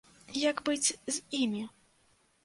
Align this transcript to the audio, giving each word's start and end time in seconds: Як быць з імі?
Як 0.43 0.57
быць 0.69 0.89
з 1.15 1.15
імі? 1.41 1.61